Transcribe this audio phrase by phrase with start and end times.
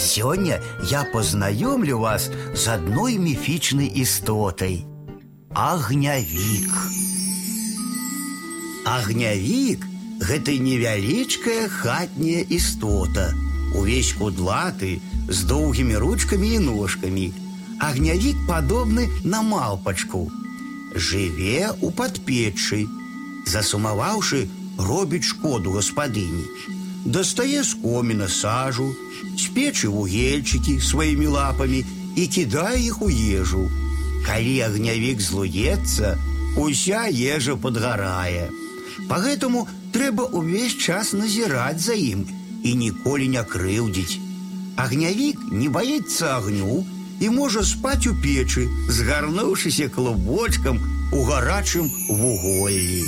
[0.00, 4.86] Сёння я познаёмлю вас з адной міфічнай істотай.
[5.52, 6.72] Агнявік.
[8.84, 9.84] Агнявік
[10.24, 13.34] гэта невялічкая хатняя істота.
[13.76, 17.32] Увесь кудлаты з доўгімі ручкамі і ножкамі.
[17.78, 20.32] Агнявік падобны на малпачку.
[20.96, 22.88] Жыве у падпечы.
[23.46, 24.48] Засумаваўшы,
[24.78, 26.79] робіць шкоду гаспадыні.
[27.04, 28.94] Дастае з коміна сажу,
[29.36, 31.84] з печы вугельчыкі сваімі лапамі
[32.16, 33.70] і кідае іх у ежу.
[34.26, 36.18] Калі агнявік злуецца,
[36.56, 38.50] уся ежа падгарае.
[39.08, 39.64] Пагэтаму
[39.96, 42.28] трэба ўвесь час назіраць за ім
[42.62, 44.20] і ніколі не крыўдзіць.
[44.76, 46.84] Агнявік не баіцца агню
[47.20, 53.04] і можа спаць у печы, згарнуўшыся клубочкам у гарачым вуголлі.